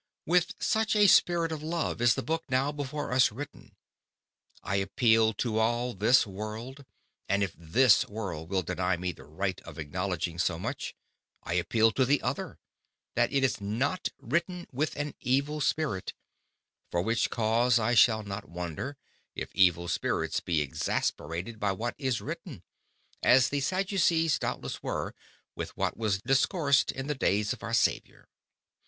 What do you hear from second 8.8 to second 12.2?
me the Right of acknowledging so much, I appeal to the